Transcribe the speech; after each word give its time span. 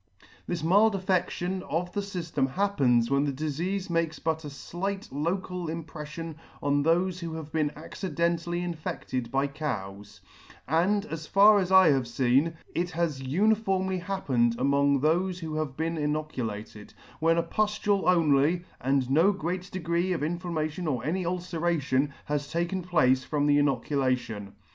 This 0.47 0.63
mild 0.63 0.95
affection 0.95 1.61
of 1.69 1.93
the 1.93 2.01
fyftem 2.01 2.49
happens 2.49 3.11
when 3.11 3.23
the 3.23 3.31
difeafe 3.31 3.87
makes 3.87 4.17
but 4.17 4.43
a 4.43 4.49
flight 4.49 5.07
local 5.11 5.69
im 5.69 5.83
preflion 5.83 6.33
on 6.63 6.83
thofe 6.83 7.19
who 7.19 7.33
have 7.35 7.51
been 7.51 7.71
accidentally 7.75 8.61
infedted 8.63 9.29
by 9.29 9.45
cows; 9.45 10.19
and, 10.67 11.05
as 11.05 11.27
far 11.27 11.59
as 11.59 11.71
I 11.71 11.89
have 11.91 12.05
feen, 12.05 12.55
it 12.73 12.89
has 12.89 13.21
uniformly 13.21 13.99
happened 13.99 14.55
among 14.57 15.01
thofe 15.01 15.37
who 15.37 15.53
have 15.53 15.77
been 15.77 15.99
inoculated, 15.99 16.95
when 17.19 17.37
a 17.37 17.43
puftule 17.43 18.05
only, 18.05 18.63
and 18.79 19.07
no 19.07 19.31
great 19.31 19.69
degree 19.69 20.13
of 20.13 20.23
inflammation 20.23 20.87
or 20.87 21.05
any 21.05 21.27
ulceration, 21.27 22.11
has 22.25 22.49
taken 22.51 22.81
place 22.81 23.23
from 23.23 23.45
the 23.45 23.59
inoculation. 23.59 24.53